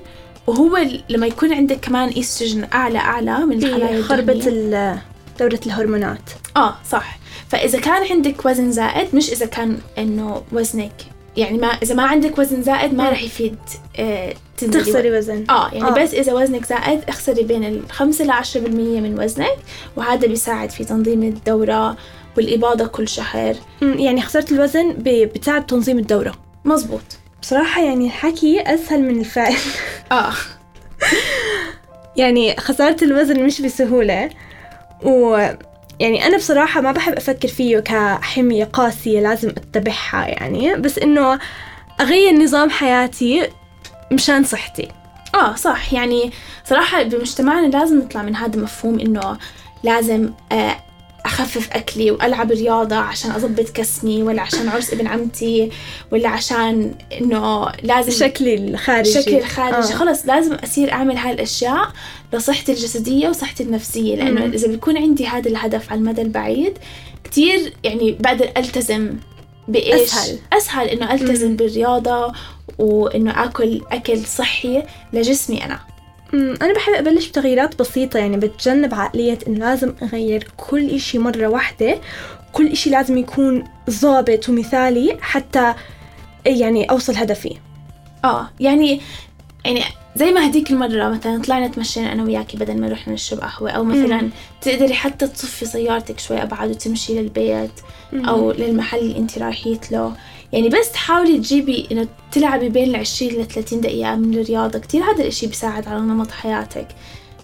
وهو 0.47 0.77
لما 1.09 1.27
يكون 1.27 1.53
عندك 1.53 1.79
كمان 1.79 2.09
إيستروجين 2.09 2.67
أعلى 2.73 2.97
أعلى 2.97 3.37
من 3.45 3.63
الخلايا 3.63 4.01
خربت 4.03 4.29
الدهنية. 4.47 4.93
ال- 4.93 4.99
دورة 5.39 5.59
الهرمونات. 5.65 6.21
آه 6.57 6.75
صح. 6.91 7.18
فإذا 7.49 7.79
كان 7.79 8.11
عندك 8.11 8.45
وزن 8.45 8.71
زائد 8.71 9.15
مش 9.15 9.31
إذا 9.31 9.45
كان 9.45 9.77
إنه 9.97 10.41
وزنك 10.51 10.91
يعني 11.37 11.57
ما 11.57 11.67
إذا 11.67 11.95
ما 11.95 12.03
عندك 12.03 12.39
وزن 12.39 12.61
زائد 12.61 12.93
ما. 12.93 13.09
راح 13.09 13.23
يفيد 13.23 13.57
آه 13.97 14.33
تخسري 14.57 15.17
وزن 15.17 15.45
آه 15.49 15.69
يعني 15.73 15.85
آه. 15.85 15.99
آه. 15.99 16.03
بس 16.03 16.13
إذا 16.13 16.33
وزنك 16.33 16.65
زائد 16.65 17.03
اخسري 17.07 17.43
بين 17.43 17.63
الخمسة 17.65 18.25
لعشرة 18.25 18.61
بالمية 18.61 19.01
من 19.01 19.19
وزنك 19.19 19.57
وهذا 19.95 20.27
بيساعد 20.27 20.69
في 20.69 20.83
تنظيم 20.83 21.23
الدورة 21.23 21.97
والإباضة 22.37 22.87
كل 22.87 23.07
شهر 23.07 23.55
يعني 23.81 24.21
خسارة 24.21 24.53
الوزن 24.53 24.95
بتساعد 24.97 25.65
تنظيم 25.65 25.99
الدورة 25.99 26.33
مزبوط 26.65 27.01
بصراحة 27.41 27.83
يعني 27.83 28.05
الحكي 28.05 28.61
أسهل 28.61 29.01
من 29.01 29.19
الفعل 29.19 29.55
آه 30.11 30.33
يعني 32.17 32.57
خسارة 32.57 33.03
الوزن 33.03 33.43
مش 33.43 33.61
بسهولة 33.61 34.29
و 35.03 35.47
يعني 35.99 36.25
أنا 36.25 36.37
بصراحة 36.37 36.81
ما 36.81 36.91
بحب 36.91 37.13
أفكر 37.13 37.47
فيه 37.47 37.79
كحمية 37.79 38.63
قاسية 38.65 39.19
لازم 39.21 39.49
أتبعها 39.49 40.27
يعني 40.27 40.75
بس 40.75 40.97
إنه 40.99 41.39
أغير 42.01 42.33
نظام 42.33 42.69
حياتي 42.69 43.49
مشان 44.11 44.43
صحتي. 44.43 44.87
آه 45.35 45.55
صح. 45.55 45.93
يعني 45.93 46.31
صراحة 46.65 47.03
بمجتمعنا 47.03 47.67
لازم 47.67 47.97
نطلع 47.99 48.21
من 48.21 48.35
هذا 48.35 48.55
المفهوم 48.55 48.99
إنه 48.99 49.37
لازم 49.83 50.29
آه 50.51 50.75
أخفف 51.29 51.69
أكلي 51.71 52.11
وألعب 52.11 52.51
رياضة 52.51 52.95
عشان 52.95 53.31
اضبط 53.31 53.69
كسمي 53.69 54.23
ولا 54.23 54.41
عشان 54.41 54.69
عرس 54.69 54.93
ابن 54.93 55.07
عمتي 55.07 55.69
ولا 56.11 56.29
عشان 56.29 56.93
إنه 57.21 57.71
لازم 57.83 58.11
شكلي 58.11 58.53
الخارجي 58.55 59.11
شكلي 59.21 59.37
الخارجي 59.37 59.93
آه. 59.93 59.97
خلص 59.97 60.25
لازم 60.25 60.53
أصير 60.55 60.91
أعمل 60.91 61.17
هاي 61.17 61.31
الأشياء 61.33 61.91
لصحتي 62.33 62.71
الجسدية 62.71 63.29
وصحتي 63.29 63.63
النفسية 63.63 64.15
لأنه 64.15 64.45
مم. 64.45 64.51
إذا 64.53 64.67
بيكون 64.67 64.97
عندي 64.97 65.27
هذا 65.27 65.49
الهدف 65.49 65.91
على 65.91 65.99
المدى 65.99 66.21
البعيد 66.21 66.77
كتير 67.23 67.73
يعني 67.83 68.11
بقدر 68.19 68.49
ألتزم 68.57 69.15
بإيش 69.67 70.01
أسهل. 70.13 70.39
أسهل 70.53 70.87
إنه 70.87 71.13
ألتزم 71.13 71.49
مم. 71.49 71.55
بالرياضة 71.55 72.33
وإنه 72.79 73.43
آكل 73.43 73.81
أكل 73.91 74.25
صحي 74.25 74.83
لجسمي 75.13 75.65
أنا 75.65 75.73
أمم، 75.73 75.79
أنا 76.33 76.73
بحب 76.73 76.93
أبلش 76.93 77.27
بتغييرات 77.27 77.79
بسيطة 77.79 78.19
يعني 78.19 78.37
بتجنب 78.37 78.93
عقلية 78.93 79.37
إنه 79.47 79.59
لازم 79.59 79.93
أغير 80.03 80.47
كل 80.57 80.89
إشي 80.89 81.17
مرة 81.19 81.47
واحدة. 81.47 81.97
كل 82.53 82.67
إشي 82.67 82.89
لازم 82.89 83.17
يكون 83.17 83.63
ضابط 83.89 84.49
ومثالي 84.49 85.17
حتى 85.21 85.73
يعني 86.45 86.85
أوصل 86.85 87.15
هدفي. 87.15 87.57
آه 88.25 88.49
يعني 88.59 89.01
يعني 89.65 89.83
زي 90.15 90.31
ما 90.31 90.47
هديك 90.47 90.71
المرة 90.71 91.09
مثلا 91.09 91.41
طلعنا 91.41 91.67
تمشينا 91.67 92.13
أنا 92.13 92.23
وياكي 92.23 92.57
بدل 92.57 92.81
ما 92.81 92.87
رحنا 92.87 93.13
نشرب 93.13 93.39
قهوة 93.39 93.71
أو 93.71 93.83
مثلا 93.83 94.21
مم. 94.21 94.29
تقدري 94.61 94.93
حتى 94.93 95.27
تصفي 95.27 95.65
سيارتك 95.65 96.19
شوي 96.19 96.41
أبعد 96.43 96.69
وتمشي 96.69 97.21
للبيت 97.21 97.71
أو 98.13 98.51
للمحل 98.51 98.99
اللي 98.99 99.17
أنت 99.17 99.37
رايحيت 99.37 99.91
له. 99.91 100.13
يعني 100.53 100.69
بس 100.69 100.91
تحاولي 100.91 101.37
تجيبي 101.37 101.87
إنه 101.91 102.07
تلعبي 102.31 102.69
بين 102.69 102.89
العشرين 102.89 103.41
لثلاثين 103.41 103.81
دقيقة 103.81 104.15
من 104.15 104.39
الرياضة 104.39 104.79
كتير. 104.79 105.03
هذا 105.03 105.21
الإشي 105.21 105.47
بيساعد 105.47 105.87
على 105.87 105.99
نمط 105.99 106.31
حياتك. 106.31 106.87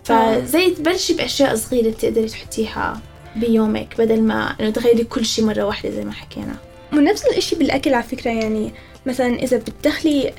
فزي 0.03 0.69
تبلشي 0.69 1.13
بأشياء 1.13 1.55
صغيرة 1.55 1.91
تقدري 1.91 2.27
تحطيها 2.27 3.01
بيومك 3.35 3.95
بدل 3.97 4.21
ما 4.21 4.55
إنه 4.59 4.69
تغيري 4.69 5.03
كل 5.03 5.25
شي 5.25 5.41
مرة 5.41 5.63
واحدة 5.63 5.89
زي 5.89 6.05
ما 6.05 6.11
حكينا. 6.11 6.55
ونفس 6.93 7.25
الإشي 7.25 7.55
بالأكل 7.55 7.93
على 7.93 8.03
فكرة 8.03 8.31
يعني 8.31 8.73
مثلا 9.05 9.35
إذا 9.39 9.57
بتدخلي 9.57 10.33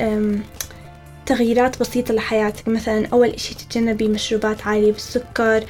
تغييرات 1.27 1.81
بسيطة 1.81 2.15
لحياتك 2.15 2.69
مثلا 2.69 3.07
أول 3.13 3.29
إشي 3.29 3.55
تتجنبي 3.55 4.09
مشروبات 4.09 4.67
عالية 4.67 4.93
بالسكر 4.93 5.65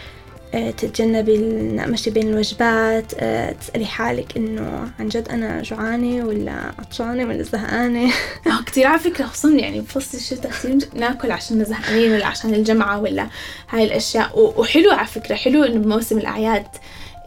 تتجنبي 0.57 1.35
النقمشة 1.35 2.11
بين 2.11 2.29
الوجبات 2.29 3.13
أه، 3.19 3.53
تسألي 3.53 3.87
حالك 3.87 4.37
إنه 4.37 4.91
عن 5.01 5.09
جد 5.09 5.29
أنا 5.29 5.63
جوعانة 5.63 6.25
ولا 6.25 6.73
عطشانة 6.79 7.25
ولا 7.25 7.43
زهقانة. 7.43 8.13
آه 8.47 8.63
كتير 8.67 8.87
على 8.87 8.99
فكرة 8.99 9.25
خصوصا 9.25 9.55
يعني 9.55 9.81
بفصل 9.81 10.19
الشتاء 10.19 10.53
كتير 10.53 10.79
ناكل 10.95 11.31
عشان 11.31 11.65
زهقانين 11.65 12.13
ولا 12.13 12.27
عشان 12.27 12.55
الجمعة 12.55 13.01
ولا 13.01 13.27
هاي 13.71 13.85
الأشياء. 13.85 14.53
وحلو 14.61 14.91
على 14.91 15.07
فكرة 15.07 15.35
حلو 15.35 15.65
إنه 15.65 15.79
بموسم 15.79 16.19
الأعياد 16.19 16.67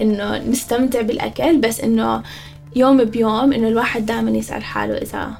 إنه 0.02 0.38
نستمتع 0.38 1.02
بالأكل 1.02 1.58
بس 1.58 1.80
إنه 1.80 2.24
يوم 2.76 3.04
بيوم 3.04 3.54
إنه 3.54 3.68
الواحد 3.68 4.06
دائما 4.06 4.32
يسأل 4.32 4.64
حاله 4.64 4.98
إذا 4.98 5.32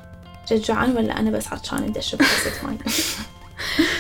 جد 0.52 0.62
جوعان 0.62 0.98
ولا 0.98 1.20
أنا 1.20 1.32
بس 1.32 1.48
عطشان 1.48 1.78
بدي 1.78 2.00
أشرب 2.00 2.20
كاسة 2.20 2.68
مي. 2.68 2.78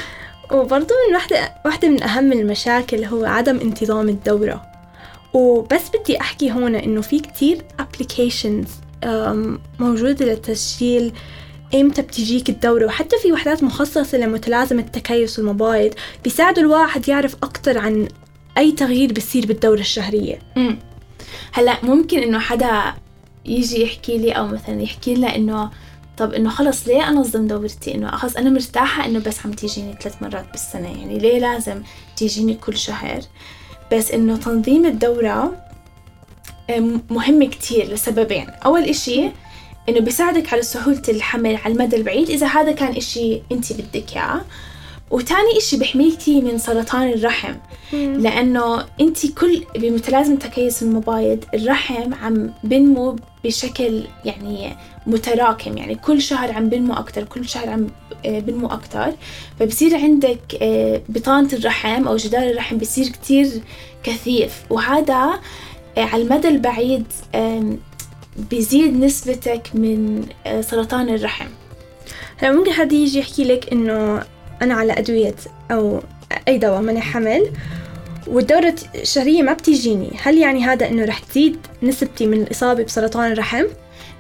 وبرضه 0.52 0.96
من 1.08 1.16
واحدة 1.16 1.52
واحدة 1.66 1.90
من 1.90 2.04
أهم 2.04 2.32
المشاكل 2.32 3.04
هو 3.06 3.26
عدم 3.26 3.60
انتظام 3.60 4.10
الدورة. 4.10 4.66
وبس 5.34 5.90
بدي 5.90 6.22
أحكي 6.22 6.52
هون 6.52 6.76
إنه 6.76 7.02
في 7.02 7.20
كتير 7.20 7.62
applications 7.82 8.70
موجودة 9.80 10.34
لتسجيل 10.34 11.14
إمتى 11.76 12.02
بتجيك 12.02 12.50
الدورة. 12.50 12.86
وحتى 12.86 13.18
في 13.18 13.32
وحدات 13.32 13.64
مخصصة 13.64 14.18
لمتلازمة 14.18 14.82
التكيس 14.82 15.40
والمبايض 15.40 15.94
بيساعدوا 16.24 16.64
الواحد 16.64 17.10
يعرف 17.10 17.36
أكتر 17.44 17.78
عن 17.78 18.08
أي 18.58 18.72
تغيير 18.72 19.14
بيصير 19.14 19.46
بالدورة 19.46 19.80
الشهرية. 19.80 20.40
هلأ 21.52 21.78
ممكن 21.84 22.20
إنه 22.20 22.40
حدا 22.40 22.94
يجي 23.46 23.84
يحكي 23.84 24.18
لي 24.18 24.32
أو 24.32 24.48
مثلا 24.48 24.82
يحكي 24.82 25.16
لنا 25.16 25.36
إنه 25.36 25.70
طب 26.20 26.34
إنه 26.34 26.50
خلص 26.50 26.88
ليه 26.88 27.10
أنظم 27.10 27.48
دورتي؟ 27.48 27.96
إنه 27.96 28.12
خلص 28.12 28.36
أنا 28.36 28.50
مرتاحة 28.50 29.06
إنه 29.06 29.20
بس 29.20 29.46
عم 29.46 29.52
تيجيني 29.52 29.96
ثلاث 30.02 30.22
مرات 30.22 30.46
بالسنة 30.52 30.88
يعني 30.88 31.20
ليه 31.20 31.40
لازم 31.40 31.82
تيجيني 32.18 32.54
كل 32.54 32.78
شهر؟ 32.78 33.22
بس 33.94 34.12
إنه 34.12 34.38
تنظيم 34.38 34.86
الدورة 34.86 35.56
أم، 36.78 37.02
مهم 37.10 37.44
كتير 37.50 37.94
لسببين. 37.94 38.48
أول 38.66 38.84
إشي 38.84 39.30
إنه 39.90 40.00
بيساعدك 40.00 40.54
على 40.54 40.62
سهولة 40.62 41.02
الحمل 41.10 41.56
على 41.56 41.74
المدى 41.74 41.96
البعيد 41.96 42.30
إذا 42.30 42.48
هذا 42.48 42.72
كان 42.72 42.96
إشي 42.96 43.42
أنت 43.52 43.74
بدك 43.74 44.14
إياه. 44.16 44.42
وتاني 45.12 45.58
إشي 45.58 45.78
بحميكي 45.78 46.42
من 46.42 46.58
سرطان 46.58 47.10
الرحم 47.10 47.54
لأنه 47.94 48.86
أنت 49.02 49.26
كل 49.32 49.64
بمتلازمة 49.76 50.36
تكيس 50.36 50.84
المبايض 50.84 51.46
الرحم 51.54 52.14
عم 52.14 52.54
بنمو 52.64 53.16
بشكل 53.44 54.04
يعني 54.26 54.76
متراكم 55.08 55.78
يعني 55.78 55.96
كل 55.96 56.22
شهر 56.22 56.52
عم 56.52 56.70
بنمو 56.70 56.94
أكتر 56.94 57.24
كل 57.24 57.50
شهر 57.50 57.70
عم 57.70 57.88
آه، 58.26 58.40
بنمو 58.40 58.68
أكتر. 58.68 59.14
فبصير 59.60 59.96
عندك 59.96 60.40
آه، 60.62 61.02
بطانة 61.10 61.50
الرحم 61.54 62.08
أو 62.08 62.16
جدار 62.16 62.50
الرحم 62.50 62.78
بصير 62.78 63.08
كتير 63.08 63.62
كثيف. 64.04 64.64
وهذا 64.70 65.40
آه، 65.98 66.04
على 66.04 66.24
المدى 66.24 66.48
البعيد 66.48 67.06
بيزيد 68.52 69.00
نسبتك 69.00 69.70
من 69.74 70.26
سرطان 70.62 71.10
الرحم. 71.10 71.48
هلا 72.38 72.52
ممكن 72.52 72.72
حد 72.72 72.92
يجي 72.92 73.20
يحكي 73.20 73.44
لك 73.44 73.72
إنه 73.72 74.24
أنا 74.62 74.74
على 74.74 74.94
أدوية 74.94 75.36
أو 75.72 76.02
أي 76.48 76.58
دواء 76.58 76.82
منع 76.82 77.00
حمل. 77.00 77.52
والدورة 78.30 78.76
الشهرية 78.96 79.42
ما 79.42 79.54
بتيجيني 79.54 80.12
هل 80.22 80.38
يعني 80.38 80.64
هذا 80.64 80.88
إنه 80.88 81.06
رح 81.06 81.20
تزيد 81.20 81.58
نسبتي 81.84 82.28
من 82.28 82.42
الإصابة 82.42 82.84
بسرطان 82.84 83.32
الرحم؟ 83.32 83.66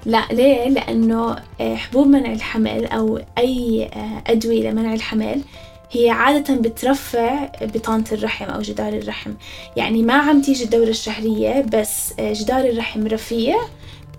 لا 0.05 0.25
ليه؟ 0.31 0.69
لأنه 0.69 1.35
آه، 1.61 1.75
حبوب 1.75 2.07
منع 2.07 2.33
الحمل 2.33 2.85
أو 2.85 3.19
أي 3.37 3.89
آه، 3.93 4.31
أدوية 4.31 4.69
لمنع 4.69 4.93
الحمل 4.93 5.41
هي 5.91 6.09
عادة 6.09 6.55
بترفع 6.55 7.49
بطانة 7.61 8.05
الرحم 8.11 8.45
أو 8.45 8.61
جدار 8.61 8.93
الرحم 8.93 9.31
يعني 9.75 10.03
ما 10.03 10.13
عم 10.13 10.41
تيجي 10.41 10.63
الدورة 10.63 10.89
الشهرية 10.89 11.61
بس 11.61 12.13
آه، 12.19 12.33
جدار 12.33 12.65
الرحم 12.65 13.07
رفيع 13.07 13.57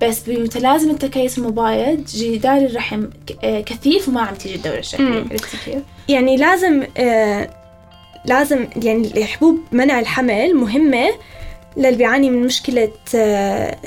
بس 0.02 0.20
بمتلازمة 0.20 0.92
التكيس 0.92 1.38
المبايض 1.38 2.04
جدار 2.14 2.56
الرحم 2.56 3.06
كثيف 3.42 4.08
وما 4.08 4.20
عم 4.20 4.34
تيجي 4.34 4.54
الدورة 4.54 4.78
الشهرية 4.78 5.24
عرفتي 5.30 5.56
كيف؟ 5.64 5.82
يعني 6.08 6.36
لازم 6.36 6.82
آه 6.96 7.59
لازم 8.24 8.66
يعني 8.82 9.24
حبوب 9.24 9.60
منع 9.72 10.00
الحمل 10.00 10.54
مهمة 10.54 11.10
للي 11.76 11.96
بيعاني 11.96 12.30
من 12.30 12.42
مشكلة 12.46 12.92
آه 13.14 13.78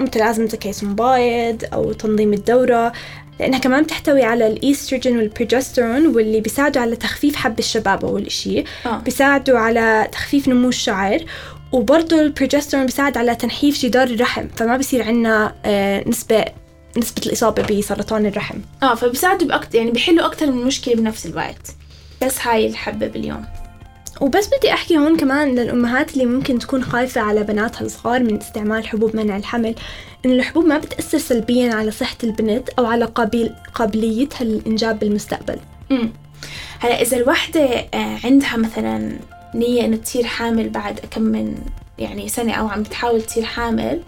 متلازمة 0.00 0.46
تكيس 0.46 0.84
مبايض 0.84 1.64
أو 1.72 1.92
تنظيم 1.92 2.32
الدورة 2.32 2.92
لأنها 3.40 3.58
كمان 3.58 3.82
بتحتوي 3.82 4.22
على 4.22 4.46
الإيستروجين 4.46 5.16
والبروجسترون 5.16 6.06
واللي 6.06 6.40
بيساعدوا 6.40 6.82
على 6.82 6.96
تخفيف 6.96 7.36
حب 7.36 7.58
الشباب 7.58 8.04
أول 8.04 8.32
شيء 8.32 8.64
آه. 8.86 8.98
بيساعدوا 8.98 9.58
على 9.58 10.08
تخفيف 10.12 10.48
نمو 10.48 10.68
الشعر 10.68 11.18
وبرضه 11.72 12.20
البروجسترون 12.20 12.86
بيساعد 12.86 13.16
على 13.16 13.34
تنحيف 13.34 13.78
جدار 13.78 14.06
الرحم 14.06 14.48
فما 14.56 14.76
بصير 14.76 15.02
عندنا 15.02 15.54
آه 15.64 16.08
نسبة 16.08 16.44
نسبة 16.98 17.22
الإصابة 17.26 17.62
بسرطان 17.62 18.26
الرحم. 18.26 18.58
آه 18.82 18.94
فبيساعدوا 18.94 19.48
بأكتر 19.48 19.78
يعني 19.78 19.90
بيحلوا 19.90 20.26
أكتر 20.26 20.46
من 20.46 20.64
مشكلة 20.64 20.94
بنفس 20.94 21.26
الوقت. 21.26 21.79
بس 22.22 22.46
هاي 22.46 22.66
الحبة 22.66 23.06
باليوم. 23.06 23.44
وبس 24.20 24.50
بدي 24.58 24.72
أحكي 24.72 24.98
هون 24.98 25.16
كمان 25.16 25.54
للأمهات 25.54 26.12
اللي 26.12 26.26
ممكن 26.26 26.58
تكون 26.58 26.84
خايفة 26.84 27.20
على 27.20 27.42
بناتها 27.42 27.80
الصغار 27.80 28.22
من 28.22 28.36
استعمال 28.36 28.86
حبوب 28.88 29.16
منع 29.16 29.36
الحمل 29.36 29.74
إن 30.26 30.30
الحبوب 30.30 30.64
ما 30.64 30.78
بتأثر 30.78 31.18
سلبيا 31.18 31.74
على 31.74 31.90
صحة 31.90 32.16
البنت 32.24 32.68
أو 32.68 32.86
على 32.86 33.04
قابل 33.04 33.54
قابليتها 33.74 34.44
للإنجاب 34.44 34.98
بالمستقبل. 34.98 35.58
امم 35.90 36.10
هلا 36.78 37.02
إذا 37.02 37.16
الوحدة 37.16 37.60
آه، 37.94 38.18
عندها 38.24 38.56
مثلا 38.56 39.18
نية 39.54 39.84
إنه 39.84 39.96
تصير 39.96 40.24
حامل 40.24 40.68
بعد 40.68 41.00
كم 41.10 41.22
من 41.22 41.58
يعني 41.98 42.28
سنة 42.28 42.52
أو 42.52 42.68
عم 42.68 42.82
بتحاول 42.82 43.22
تصير 43.22 43.44
حامل 43.44 44.00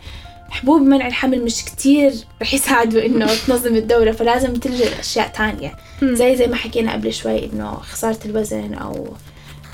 حبوب 0.52 0.82
منع 0.82 1.06
الحمل 1.06 1.44
مش 1.44 1.64
كتير 1.64 2.12
رح 2.42 2.54
يساعدوا 2.54 3.06
إنه 3.06 3.26
تنظم 3.46 3.74
الدورة 3.76 4.12
فلازم 4.12 4.54
تلجأ 4.54 4.90
لأشياء 4.90 5.28
تانية. 5.28 5.76
زي 6.02 6.36
زي 6.36 6.46
ما 6.46 6.56
حكينا 6.56 6.92
قبل 6.92 7.12
شوي 7.12 7.44
إنه 7.52 7.74
خسارة 7.74 8.18
الوزن 8.24 8.74
أو 8.74 9.08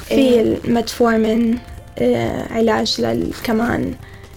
في 0.08 0.40
المتفورمين 0.40 1.58
آه، 1.98 2.52
علاج 2.52 3.00
لل 3.00 3.30
كمان 3.44 3.94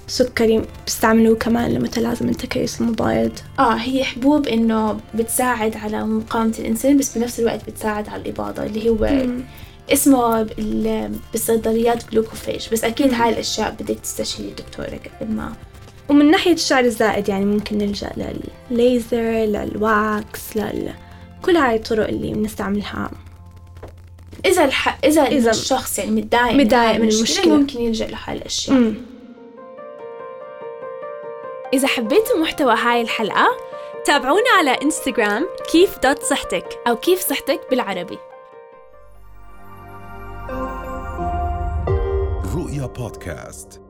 سكري 0.08 0.62
بيستعملوه 0.86 1.36
كمان 1.36 1.74
لمتلازمة 1.74 2.32
تكيس 2.34 2.82
المبايض. 2.82 3.32
آه 3.60 3.74
هي 3.74 4.04
حبوب 4.04 4.48
إنه 4.48 5.00
بتساعد 5.16 5.78
على 5.78 6.06
مقاومة 6.06 6.54
الإنسولين 6.60 6.98
بس 6.98 7.18
بنفس 7.18 7.40
الوقت 7.40 7.70
بتساعد 7.70 8.10
على 8.10 8.22
الإباضة 8.22 8.64
اللي 8.64 8.90
هو 8.90 8.98
مم. 9.12 9.42
اسمه 9.94 10.44
بال- 10.44 11.12
بالصيدليات 11.32 12.12
Glucophage. 12.12 12.68
بس 12.72 12.84
أكيد 12.84 13.14
هاي 13.14 13.30
الأشياء 13.30 13.76
بدك 13.80 14.00
تستشيري 14.04 14.50
الدكتورة 14.50 15.00
قبل 15.22 15.32
ما 15.32 15.54
ومن 16.12 16.32
ناحية 16.32 16.54
الشعر 16.54 16.84
الزائد 16.84 17.30
يعني 17.30 17.46
ممكن 17.46 17.78
نلجأ 17.78 18.12
للليزر 18.72 19.18
لل 19.22 19.76
wax 19.76 20.58
لل 20.58 20.94
كل 21.42 21.56
هاي 21.56 21.76
الطرق 21.76 22.08
اللي 22.08 22.34
بنستعملها 22.34 23.12
إذا 24.46 24.66
الح... 24.66 25.00
إذا, 25.04 25.22
إذا 25.22 25.38
إذا 25.38 25.52
الشخص 25.52 26.00
يعني 26.00 26.12
متضايق 26.12 26.54
متضايق 26.54 26.90
هاي 26.90 27.00
من 27.00 27.10
المشكلة. 27.10 27.58
ممكن 27.58 27.82
يلجأ 27.82 28.08
لهاي 28.08 28.38
الأشياء 28.38 28.78
مم. 28.78 28.96
إذا 31.74 31.88
حبيتوا 31.88 32.38
محتوى 32.42 32.74
هاي 32.74 33.02
الحلقة 33.02 33.48
تابعونا 34.06 34.50
على 34.58 34.72
انستغرام 34.72 35.48
كيف 35.72 36.00
dot 36.04 36.24
صحتك 36.24 36.80
أو 36.88 36.96
كيف 36.96 37.20
صحتك 37.20 37.62
بالعربي 37.70 38.18
رؤيا 42.56 42.86
بودكاست 42.86 43.82